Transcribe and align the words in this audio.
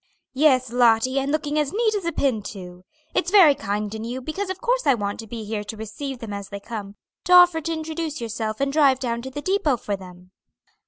"Yes, 0.33 0.71
Lottie, 0.73 1.19
and 1.19 1.31
looking 1.31 1.59
as 1.59 1.71
neat 1.71 1.93
as 1.93 2.05
a 2.05 2.11
pin, 2.11 2.41
too. 2.41 2.85
It's 3.13 3.29
very 3.29 3.53
kind 3.53 3.93
in 3.93 4.03
you, 4.03 4.19
because 4.19 4.49
of 4.49 4.59
course 4.59 4.87
I 4.87 4.95
want 4.95 5.19
to 5.19 5.27
be 5.27 5.43
here 5.45 5.63
to 5.65 5.77
receive 5.77 6.17
them 6.17 6.33
as 6.33 6.49
they 6.49 6.59
come, 6.59 6.95
to 7.25 7.33
offer 7.33 7.61
to 7.61 7.71
introduce 7.71 8.19
yourself 8.19 8.59
and 8.59 8.73
drive 8.73 8.97
down 8.97 9.21
to 9.21 9.29
the 9.29 9.43
depot 9.43 9.77
for 9.77 9.95
them." 9.95 10.31